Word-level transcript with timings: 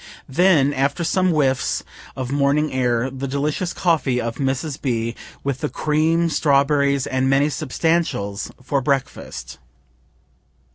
Then, 0.27 0.73
after 0.73 1.03
some 1.03 1.29
whiffs 1.29 1.83
of 2.15 2.31
morning 2.31 2.73
air, 2.73 3.11
the 3.11 3.27
delicious 3.27 3.71
coffee 3.71 4.19
of 4.19 4.37
Mrs. 4.37 4.81
B., 4.81 5.13
with 5.43 5.59
the 5.59 5.69
cream, 5.69 6.27
strawberries, 6.27 7.05
and 7.05 7.29
many 7.29 7.49
substantials, 7.49 8.51
for 8.63 8.81
breakfast. 8.81 9.59